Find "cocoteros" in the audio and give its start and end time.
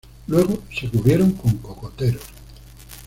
1.59-2.23